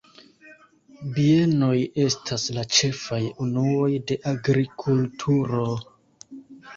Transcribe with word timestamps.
Bienoj 1.17 1.73
estas 2.03 2.45
la 2.55 2.63
ĉefaj 2.77 3.19
unuoj 3.45 3.91
de 4.13 4.17
agrikulturo. 4.31 5.67